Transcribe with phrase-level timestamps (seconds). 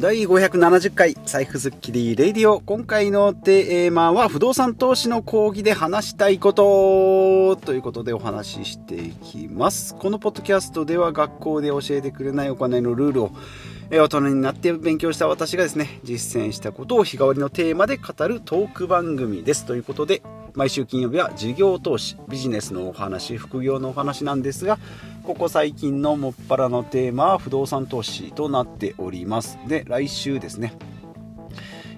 [0.00, 2.60] 第570回財布スッキリレディオ。
[2.60, 9.96] 今回のテーマは不動産投資の講義で話したいことということでお話ししていきます。
[9.96, 13.32] このポッドキャストでは学校で教えてくれないお金のルールを
[13.90, 19.64] 大人になって勉強した私がですね実践したことを日替わりのテーマで語るトーク番組です。
[19.64, 20.22] ということで
[20.58, 24.76] 毎週金曜日は事業投資ビジネスのお話副業のお話なんですが
[25.22, 29.56] ここ最近のもっぱらのテーマは不動産投資となっております。
[29.68, 30.72] で来週ですね。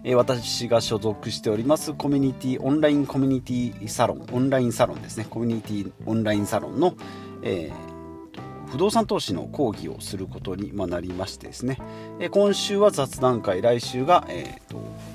[0.05, 5.27] え私が所属しておりますコミュニティオンラインコミュニティサロンオンラインサロンですね。
[5.31, 6.97] コミュニティオンラインサロンの、
[7.43, 11.79] えー、不動産投資の講義をすることになりましてですね、
[12.19, 15.10] え今週は雑談会来週が、えーと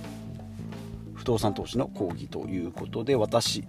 [1.25, 3.63] 不動産投資の講義ということで私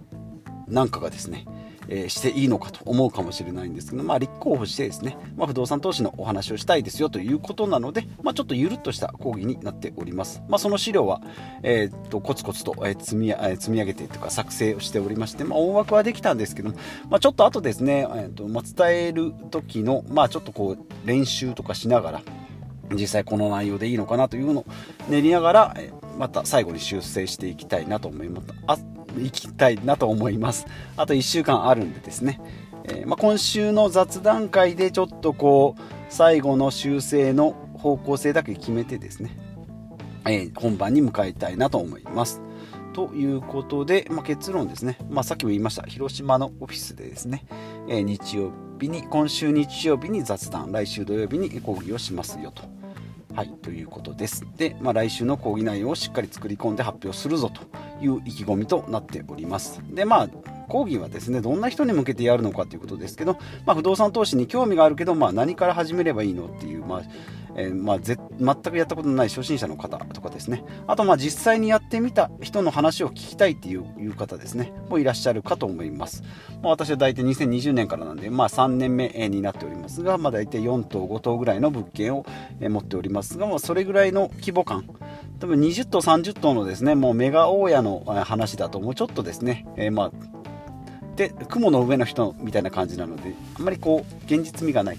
[0.67, 1.45] なんかがですね、
[1.87, 10.43] えー、していいのかと思うかもしれないんですけど、まあ、立候補してですね、まあ、不動産投資のお話をしたいですよということなので、まあ、ちょっとゆるっとした講義になっております。
[10.47, 11.19] まあ、その資料は、
[11.63, 16.73] えー、っとコツコツと、え、積み、積み上げてというか作成をしておりまして、まあ、大枠はできたんですけど、
[17.09, 22.21] まあ、ちょっと後ですね、えー、っとまあ、伝える時の、まあ、ちょっとこう練習とかしながら
[22.93, 24.65] 実際この内容でいいのかなというのを
[25.09, 25.75] 練りながら、
[26.17, 28.77] また最後に修正していきたいなと思いますあ
[29.19, 30.67] いきたいなと思います。
[30.95, 32.39] あと1週間あるんでですね、
[32.85, 39.37] えー、まあ、今週の雑談会でちょっとこう最後の修正の方向性だけ決めてですね、
[40.25, 42.41] えー、本番に向かいたいなと思います。
[42.97, 45.83] ということで、まあ、結論ですね、まあ、さっきも言いました。
[45.83, 47.45] 広島のオフィスでですね、
[47.87, 50.71] えー、日曜日に今週日曜日に雑談。
[50.71, 52.63] 来週土曜日に講義をしますよと。
[53.35, 54.47] はい、ということです。
[54.57, 57.61] で、まあ、来週の講義内容をしっかり作り込んで発表するぞと
[58.03, 59.79] いう意気込みとなっております。
[59.91, 60.27] で、まあ、
[60.67, 63.37] 講義はですね、どんな人に向けてやるのかということですけど、
[63.67, 67.01] まあ、不動産投資に興味があるけど、まあ、何から始めればいいのっていう、まあ、
[67.57, 68.15] えー、まあ、全
[68.71, 70.63] くやったことのない初心者の方とかですね。
[70.85, 74.71] あとまあ実際にやってみた人の話を聞きたいっていういう方ですね。
[74.89, 76.23] もいらっしゃるかと思います、
[76.61, 82.25] まあ、私は大体2020年からなんで、まあ、3年目になっておりますが、まあ、大体4棟5棟ぐらいの物件を
[82.61, 84.85] 持っておりますが、まあ、それぐらいの規模感。
[85.39, 90.11] 多分20棟30棟のですねもうメガ大家の話だともうちょっとですね、えー、まあ
[91.15, 94.97] で雲の上の人みたいな感じなのであんまりこう現実味がない。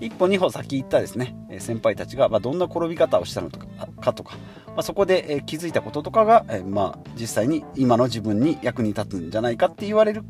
[0.00, 1.36] 一歩二歩先行ったですね。
[1.58, 4.36] 先輩たちが、まどんな転び方をしたのかとか、
[4.76, 10.24] ま、そこで、気づいたこととかが、まあ、実際に今の自分に役に立つんじゃないかって言われる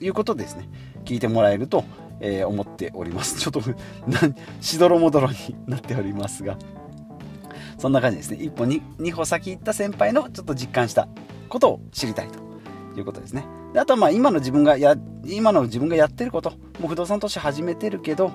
[0.00, 0.68] いうことですね。
[1.04, 1.84] 聞いてもらえると、
[2.20, 3.38] え、思っております。
[3.40, 3.62] ちょっと
[4.60, 5.34] しどろもどろに
[5.66, 6.58] なっておりますが。
[7.78, 8.38] そんな感じですね。
[8.40, 11.08] 一歩二歩先行った先輩のちょっと実感した
[11.48, 12.38] ことを知りたいと
[12.98, 13.44] いうことですね。
[13.72, 18.30] であとはまあ今の自分がや今の自分がやってることもう不動産投資始めてるけど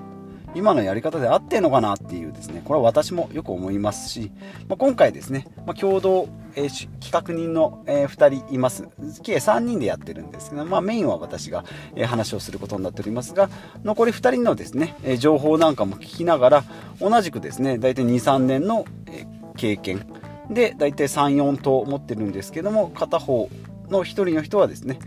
[0.55, 2.61] 今のやり方で合ってんのかなっていうですね。
[2.65, 4.31] これは私もよく思いますし、
[4.67, 8.87] まあ、今回ですね、まあ、共同、えー、企画人の、えー、2人います。
[9.21, 11.63] 計3人でやってるんですけど、まあ、メインは私が、
[11.95, 13.49] えー、話をすることになっておりますが
[13.83, 16.63] 残り2人のですね、え情報なんかも聞きながら
[16.99, 20.05] 同じくですね大体23年の、え経験。
[20.49, 23.49] で大体34棟持ってるんですけども片方
[23.89, 24.97] の1人の人はですね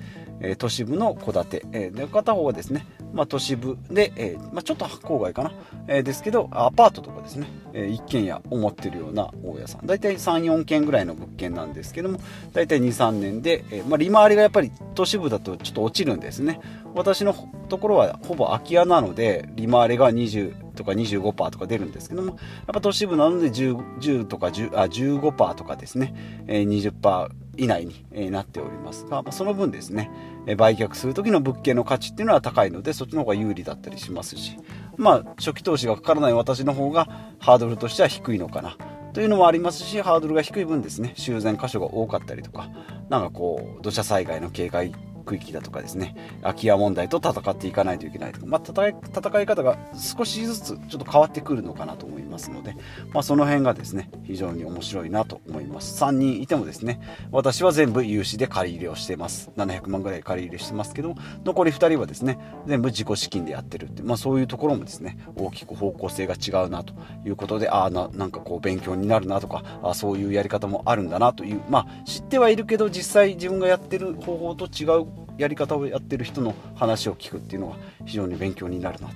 [0.59, 5.53] 都市部の戸建て、えで片方はですね、まあ、都市部で、えまあ、ちょっと郊外かな、
[5.89, 9.87] えですけどアパートとかですね、え一軒家を持ってるような大家さん。
[9.87, 12.21] 大体34軒ぐらいの物件なんですけども
[12.53, 16.61] 大体23年で、えまあ、利回りがやっぱり都市部だとちょっと落ちるんですね。
[16.95, 17.35] 私の
[17.69, 22.39] ところはほぼ空き家なので利回りが20とか25%とか出るんですけどもやっ
[22.75, 26.15] ぱ都市部なので 10, 10とか10あ15%とかですね、
[26.47, 29.05] え20%以内になっております。
[29.05, 30.11] が、まあ、その分ですね
[30.57, 34.57] 売却する時の物件の価値っていうのは高いのでそっちの方が有利だったりしますし
[34.97, 37.09] まあ初期投資がかからない私の方が
[37.39, 38.77] ハードルとしては低いのかな
[39.13, 42.71] というのもありますしハードルが低い分ですね修繕箇所が多かったりとか
[43.09, 52.77] 何かこう土砂災害の警戒区域だとかですね空き家問題と戦っていかないといけないとか、まあ、戦い戦い方が少しずつちょっと変わってくるのかなと思いますので、
[53.13, 56.03] まあ、その辺がですね非常に面白いなと思います。
[56.03, 59.51] 3人いてもですね私は全部融資で借り入れをしてます。
[59.57, 61.15] 700万ぐらい借り入れしてますけど
[61.45, 66.95] 残り2人はですね全部自己資金でやってるって、まあ、そういうところもですね大きく方向性が違うなと
[67.27, 75.07] いうことでああなんかこう勉強になるなとかあそういうやり方もあるんだなというまあ知ってはいるけど実際自分がやってる方法と違う
[75.39, 79.09] やり方をやってる人の話を聞くっていうのは非常に勉強になるな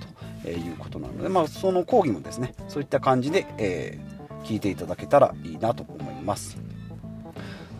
[0.43, 6.57] ということなので、まあ、その講義もですねそういった感じで、えー、聞いていただけたらいいなと思います。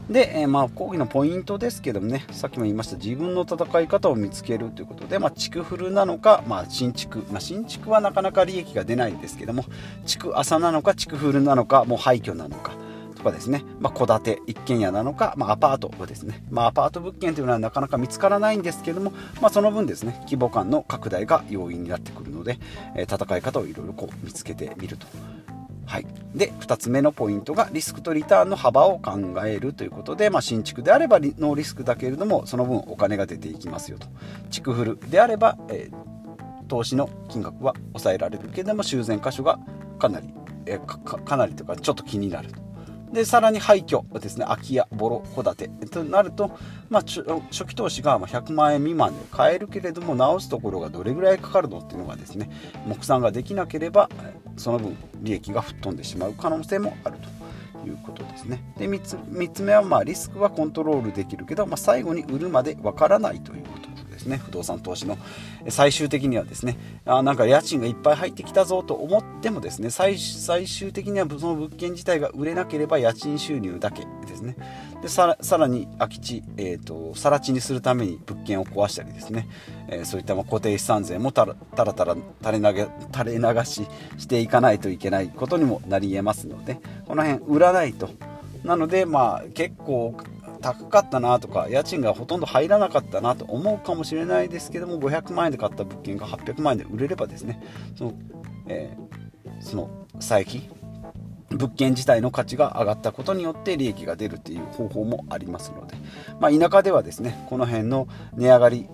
[0.09, 9.65] で、えー、まあ講義のポイントですけどもねさっきも言いました自分の戦い方を見つけるということで、まあ、築古なのか、まあ、新築、まあ、新築はなかなか利益が出ないんですけども
[10.05, 12.76] 築朝なのか築古なのかもう廃墟なのか
[13.17, 19.11] とかですね、ま戸、建て一軒家なのか、まあ、アパートですね、まあ、アパート物件というのはなかなか見つからないんですけども、
[19.41, 22.59] まあ、その分ですね規模感の拡大が要因になってくるので、
[22.95, 25.07] えー、戦い方をいろいろ見つけてみると。
[25.87, 34.07] はい、で2つ目のポイントがリスクとリターンの幅を考えるということで、まあ、新築であればノーリスクだけれどもその分お金が出ていきますよと。
[34.49, 39.59] 築古であれば、えー、投資の金額は抑えられるけれども修繕箇所が
[39.97, 40.27] かなり、
[40.65, 42.66] えー、かなりというかちょっと気になると。
[43.11, 44.45] でさらに廃墟ですね。
[44.45, 45.87] 空き家ボロ戸建て。
[45.87, 46.57] となると、
[46.89, 52.49] まあ、初期投資が100万円未満で買えるけれども直すところがどれぐらいかかるのっていうのがですね
[52.85, 54.09] 目算ができなければ
[54.57, 57.37] その分利益が吹っ飛んでしまう可能性もあると。
[57.85, 58.61] いうことですね。
[58.77, 63.86] で 3, つ3つ目はまあリスクはコントロールできるけど、まあ、最後に売るまでわからないということ。
[64.27, 65.17] ね不動産投資の。
[65.69, 74.55] 最終的にはですねあなんか家賃がいっぱい入ってきたぞと思ってもですね最終的にはその物件自体が売れなければ家賃収入だけですね。
[75.01, 79.47] でさらに空き地、えーと、更地にするために物件を壊したりですね、
[79.89, 83.87] えー、そういったま固定資産税もたらたらたら垂れ投げ垂れ流し
[84.17, 88.09] していかないといけないことにもなりえますのでこの辺売らないと。
[88.63, 90.15] なのでまあ結構
[90.67, 97.61] 高かったなとか家賃がほとんど入らなかったなと思うかもしれないですけども500万円で買った物件が800万円で売れればですね
[97.95, 98.13] その,、
[98.67, 100.59] えー、その佐伯
[101.51, 105.95] 物件自体の価値が上がったことによって利益が出るっていう方法もありますので、
[106.41, 108.89] まあ、田舎ではですねこの辺の値上がり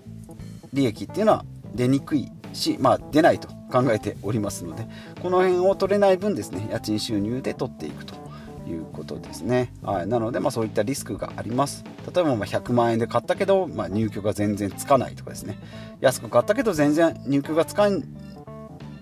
[0.74, 4.88] 利益っていうのは出にくいし、まあ、出ないと考えておりますので
[5.24, 8.23] この辺を取れない分ですね家賃収入で取っていくと。
[8.68, 11.84] いうことですね、はい、なので、まあ、そういったリスクがあります。
[12.14, 15.58] 例えばま100万円で買ったけど、まあ、入居が全然つかないとかですね。
[16.02, 18.02] 安く買ったけど全然入居がつかんっ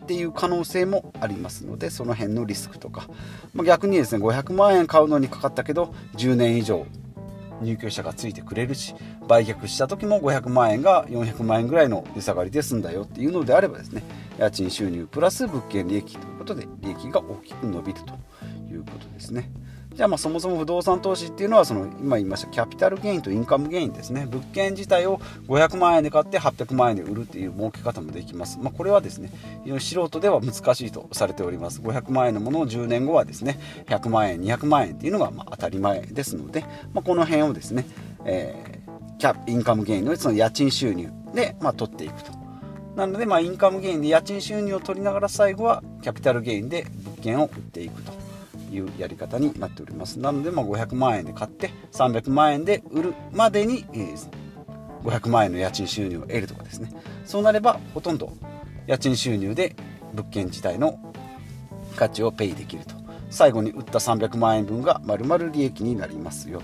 [0.07, 3.07] ていう可能性もありますのでその辺のリスクとか、
[3.53, 6.85] まあ、逆にですね500万円買うのにかかったけど10年以上
[7.61, 8.95] 入居者がついてくれるし
[9.27, 14.03] 売却した時も500万円が400万円ぐらいの値下がりで済んだよっていうのであればですね
[14.37, 18.13] 家賃収入プラス物件利益ということで利益が大きく伸びると。
[18.71, 19.51] いうことですね。
[19.93, 24.25] じゃあまあそもそも不動産投資っていうのはその今言いましたキャピタルゲインとインカムゲインですね。
[24.25, 29.31] 物件自体を500万円で買って800万円で売るっていう儲け方もできます、まあ、これはですね
[29.79, 31.81] 素人では難しいとされております。
[31.81, 36.61] 500万円のものを10年後はですね100万円200万円っていうのがま当たり前ですので、
[36.93, 37.85] まあ、この辺をですね、
[38.23, 42.31] えー、キャインカムゲインのその家賃収入でま取っていくと。
[42.95, 48.20] なのでまインカムゲインで家賃収入を取りながら最後はキャピタルゲインで物件を売っていくと。
[48.71, 50.19] いうやり方になっております。
[50.19, 54.15] なので、ま、500万円で買って300万円で売るまでに、え、
[55.03, 56.91] 500万円の家賃収入を得るとかですね。
[57.25, 58.31] そうなればほとんど
[58.87, 59.75] 家賃収入で
[60.13, 60.99] 物件自体の
[61.95, 63.01] 価値をペイできると。
[63.31, 66.61] 最後に売った300万円分が丸々利益になりますよ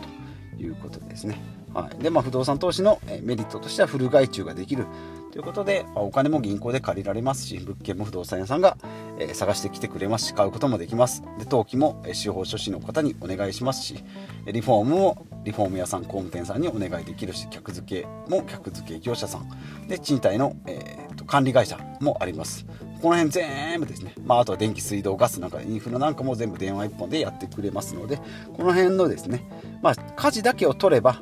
[0.58, 1.42] ということですね、
[1.74, 2.04] はい。
[2.04, 4.86] でまあ、不動産投資のメリットとしてはフル外注ができる
[5.32, 8.78] ということで、まあ、お金も銀行で借りられますし物件も不動産屋さんが、
[9.20, 11.22] えー、探してきてくれますし買うこともできます。
[11.40, 14.04] で登記も、え、司法書士の方にお願いしますし
[14.46, 19.88] リフォームもリフォーム屋さん工務店さんにお願いできるし客付けも客付け業者さん。
[19.88, 22.66] で賃貸の、えーと、管理会社もあります。
[23.02, 28.18] この辺全部ですね、まあ、あとは電気水道ガスなんかインフラなんかも全部電話1本でやってくれますので
[28.54, 29.48] この辺のですね、
[29.84, 31.22] まあ、家事だけを取れば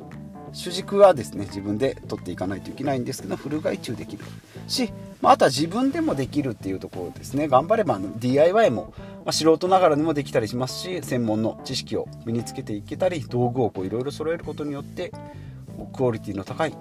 [0.52, 4.24] 主軸はですね自分で取っていかないといけないんですけどフル外注できる
[4.68, 4.90] し、
[5.22, 7.48] まあ、あとは自分でもできるっていうところですね。
[7.48, 8.94] 頑張れば DIY も、
[9.24, 15.12] まあ、素人ながらにもできたりしますし専門の知識を身につけていけたり道具をいろいろ揃えることによって
[15.92, 16.76] クオリティの高い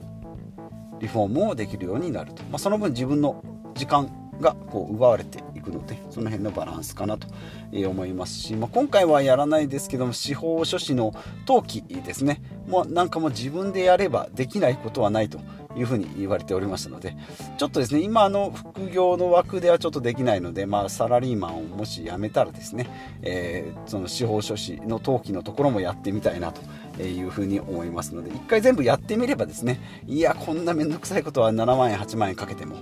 [1.00, 7.28] リフォームをできるようになると、まあ、その分自分の時間がこう奪われてくのでその辺のバランスかなと
[7.74, 11.14] 思いますし、まあ、今回はやらないですけども司法書士の
[11.48, 12.42] 登記ですね。
[12.68, 15.40] もうなんかも自分でやればできないことはないと
[15.78, 17.16] いうふうに言われておりましたので
[17.58, 22.90] ちょっとですね今の副業の枠ではちょっとできないので、まあ、サラリーマンをもし辞めたらですね、
[23.22, 32.78] えー、その司法書士の登記のところもやってみたいなというふうに思いますので一回全部やってみればですねいやこんな面倒くさいことは7万円8万円かけても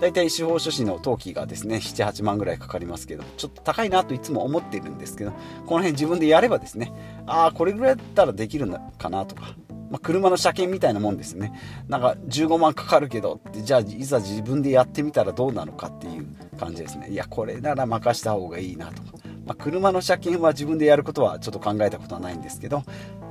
[0.00, 6.92] 大体司法書士の登記がですね78万ぐらいかかりますけどちょっと高いなといつも思っているんですけどこの辺自分でやればですね
[7.26, 9.54] ああこれぐらいだったらできるのかなとか
[9.90, 11.50] まあ、車の車検みたいなもんですね。
[11.88, 16.26] なんか15万かかるけどじゃあいざ自分でやってみたらどうなのかっていう
[16.58, 17.08] 感じですね。
[17.08, 19.12] いやこれなら任した方がいいなとか。
[19.46, 22.82] まあ、車の車検は自分でやることはちょっと考えたことはないんですけど、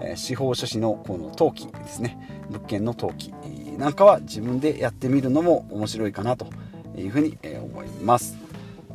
[0.01, 2.47] えー、司法書士のこの登記ですね。
[2.49, 3.33] 物件の登記
[3.77, 6.47] なんかは自分でやってみるのも面白いかなと
[6.97, 8.36] いうふうに思います。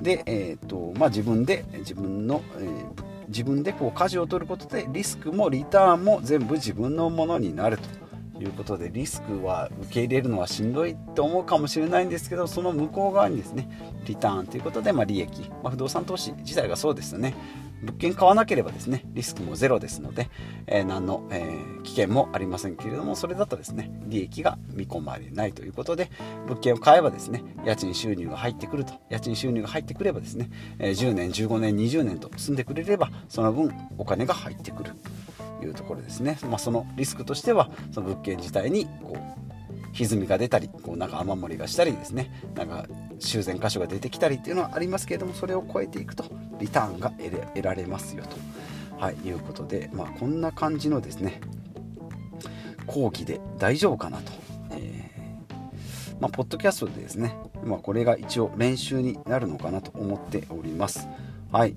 [0.03, 8.02] で、えーとまあ、自分で自分の、えー、自分でこう舵を取ることでリスクもリターンも全部自分のものになると。
[8.43, 13.69] いうことでリスクは受け入れるのはしんどいと思うかもしれないんですけどその向こう側にですね
[14.05, 17.35] リターンということで、まあ、利益、まあ、不動産投資自体がそうですよね。
[17.83, 20.31] 物件買わなければですねリスクもゼロですので、
[20.69, 26.09] えー、何の、えー、危険もありませんけれどもそれだとですね利益が見込まれないということで
[26.47, 28.93] 物件を買えばですね家賃収入が入ってくると。
[29.11, 34.93] 家賃収入が入ってくればですね、えー、10年15年20年と住んでくれればその分お金が入ってくる。
[35.63, 39.43] いうところですね、まあ、そのリスクとしてはその物件自体にこう
[39.93, 42.31] 歪みが出たりこうなんか雨漏りがしたりですね。
[42.55, 42.87] なんか
[43.19, 46.25] 修繕箇所が出てきたりっていうのはありますけれどもそれを超えていくと
[46.59, 48.37] リターンが得られますよと、
[48.99, 51.41] はい、いうことで、まあ、こんな感じのですね
[52.87, 54.33] 後期で大丈夫かなと、
[54.73, 61.09] えー、まあ、ポッドキャストでですね、まあ、これが一応練習になるのかなと思っております。
[61.53, 61.77] はい。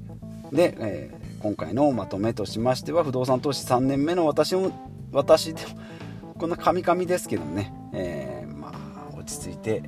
[0.52, 4.72] で、えー今回のまとめとしましては不動産投資3年目の私も
[5.12, 5.80] 私でも
[6.40, 8.74] こんなカミカミですけどね、えー、ま
[9.14, 9.84] あ落ち着いて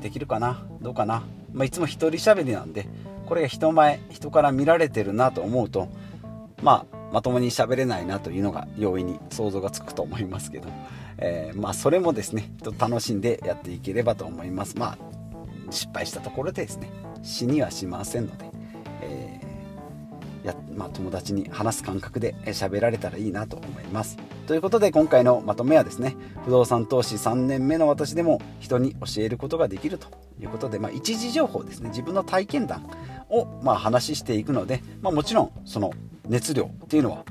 [0.00, 2.86] できるかなどうかな、まあ、いつも一人喋りなんで
[3.26, 5.90] これが人前人から見られてるなと思うと
[6.62, 10.68] まあまともに喋れないなというのが容易に想像がつくと思いますけど、
[11.18, 14.78] えー、まあそれもですね楽しんでやっていければと思います。
[14.78, 14.98] まあ
[15.70, 16.90] 失敗したところでですね
[17.22, 18.51] 死にはしませんので
[20.44, 24.16] や、まあ、友達に話す感覚で喋られたらいいなと思います。
[24.46, 30.08] ということで今回のまとめはですね不動産投資3年目の私でも人に教えることができると
[30.40, 32.88] いうことで、まあ、一時情報ですね自分の体験談
[33.30, 35.92] をま話していくので、まあ、もちろんその
[36.28, 37.24] 熱量っていうのは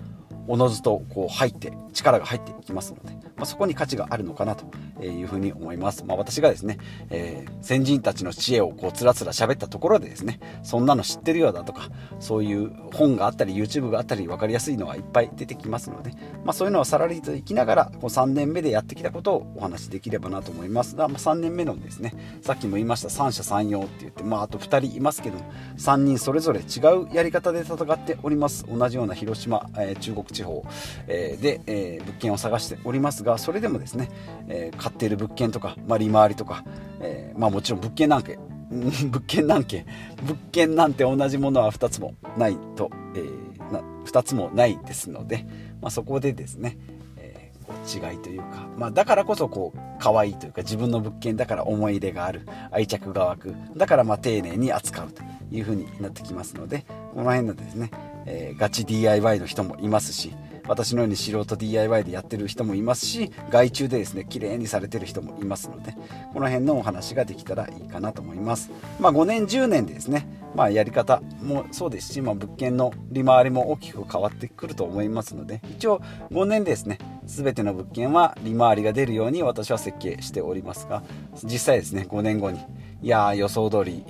[0.47, 6.77] おのずとこう入って力が入っていきますので、まあ、そこに価値があるのかなというふうに思います、まあ、私がですね、
[7.09, 16.11] えー、先人たちの知恵をこうつらつら喋ったところでですねそんなの知ってるようだとかそういう本があったり YouTube があったり分かりやすいのはいっぱい出てきますので、
[16.45, 25.39] まあ、そういうのをさらりと生きながらこう3年目でやってきたことをお話しできればなと思いますが、まあ、3年目のですねさっきも言いました三者三様って言って、まあ、あと2人いますけど
[25.77, 28.65] 3人それぞれ違うやり方で戦っております。
[28.67, 30.63] 同じような広島、えー、中国地方、
[31.07, 34.09] えー、で、えー、物件を探しておりますがそれでもですね、
[34.47, 36.63] え買っている物件とか、まあ、利回りとか、
[36.99, 38.39] えまあ、もちろん物件なんて
[38.71, 39.85] 物件なんて
[40.23, 45.45] 物件なんて同じものは2つもないと、えー、な2つもないですので、
[45.81, 46.77] まあ、そこでですね、
[47.17, 55.21] えー、違いというか、まあ、だからこそこう可愛いというか自分の物件だから思い入れがある愛着が湧くだからまあ丁寧に扱うと
[55.51, 57.91] いうふうになってきますのでこの辺のですね、
[58.25, 60.33] えー、ガチ DIY の人もいますし
[60.67, 65.95] 私のように素人 DIY でやってる人もいますし外注でですね綺麗にされてる人もいますので
[66.33, 68.71] この辺のお話ができたらいいかなと思います。
[68.99, 76.01] まあ5年10年でですねまあやり方もそうですし、まあ、物件の利回りも大きく変わってくると思いますので一応
[76.31, 81.03] 5年ですね全ての物件は利回りが出るように私は設計しておりますが
[81.43, 82.59] 実際ですね5年後に
[83.01, 84.03] いや予想通り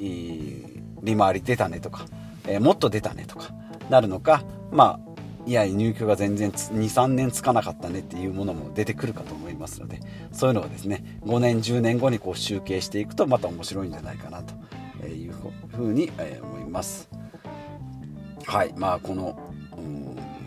[1.02, 2.06] 利回り出たねとか、
[2.48, 3.54] えー、もっと出たねとか
[3.90, 5.11] なるのかまあ
[5.46, 10.00] いや入居が全然23年つかなかったねっていうものも出てくるかと思いますので
[10.32, 15.34] そういうのをですね5年10年後にこう集計していくとまた面白いんじゃないかなという
[15.76, 17.10] ふうに思います。
[18.46, 19.38] はいまあこの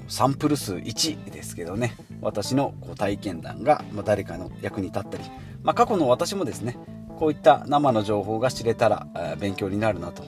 [0.06, 5.24] サンプル数1ですけどね私のこう体験談が、誰かの役に立ったり、
[5.62, 6.76] まあ、過去の私もですね
[7.18, 9.06] こういった生の情報が知れたら
[9.38, 10.22] 勉強になるなと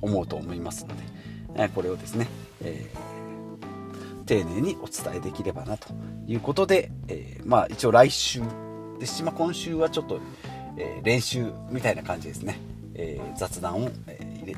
[0.00, 0.94] 思うと思いますの
[1.56, 2.26] でこれをですね、
[2.62, 3.15] えー
[4.26, 5.88] 丁寧にお伝えできればなと
[6.26, 8.42] いうことで、えー、まあ一応来週
[8.98, 10.20] ですし、まあ、今週はちょっと、
[10.76, 12.58] えー、練習みたいな感じですね、
[12.94, 14.56] えー、雑談を、え入れ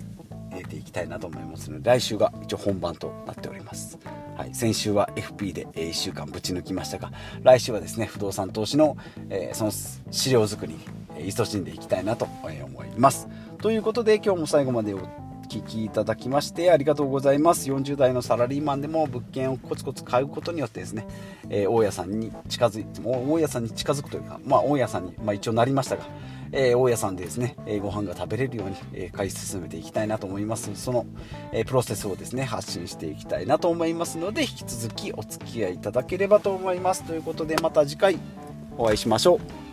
[0.50, 3.98] 入れていきたいなと思いますので来週が一応本番となっております、
[4.34, 8.96] はい、先週は FP で1週間ぶち抜きましたが来週はですね不動産投資の、
[9.28, 9.70] えその
[10.10, 10.80] 資料作りに
[11.30, 13.28] 勤しんでいきたいなと思います。
[13.60, 15.00] ということで今日も最後までお
[15.48, 17.70] 聞きいただきましてありがとうございます。
[17.70, 21.06] 40代のサラリーマンでも物件をコツコツ買うことによってですね、
[21.48, 26.04] えー、大家さんに近づいて大家さんに近づくというかまあ大家さんに、まあ、一応なりましたが、
[26.52, 30.70] えー、大家さんでですね、えー、ご飯が食べれるように、えー、買い進めていきたいなと思います。
[30.74, 31.06] その、
[31.52, 37.04] えプロセスをですね発信していきたいなと思いますので引き続きお付き合いいただければと思います。
[37.04, 38.18] ということでまた次回
[38.76, 39.67] お会いしましょう。